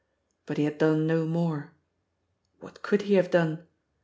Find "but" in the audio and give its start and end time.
0.47-0.57